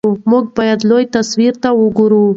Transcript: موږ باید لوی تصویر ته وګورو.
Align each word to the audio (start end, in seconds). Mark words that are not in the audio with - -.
موږ 0.31 0.45
باید 0.57 0.79
لوی 0.89 1.03
تصویر 1.15 1.53
ته 1.63 1.69
وګورو. 1.81 2.23